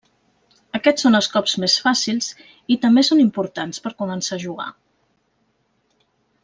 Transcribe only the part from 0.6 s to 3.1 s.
Aquests són els cops més fàcils i també